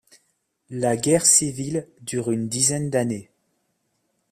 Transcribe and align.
La 0.71 0.97
guerre 0.97 1.27
civile 1.27 1.87
dure 2.01 2.31
une 2.31 2.47
dizaine 2.49 2.89
d’années. 2.89 3.29